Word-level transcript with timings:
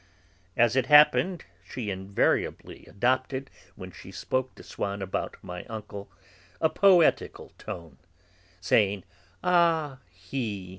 As 0.57 0.75
it 0.75 0.87
happened, 0.87 1.45
she 1.63 1.91
invariably 1.91 2.87
adopted, 2.87 3.51
when 3.75 3.91
she 3.91 4.11
spoke 4.11 4.55
to 4.55 4.63
Swann 4.63 4.99
about 4.99 5.37
my 5.43 5.63
uncle, 5.65 6.09
a 6.59 6.69
poetical 6.71 7.51
tone, 7.59 7.97
saying: 8.59 9.03
"Ah, 9.43 9.99
he! 10.09 10.69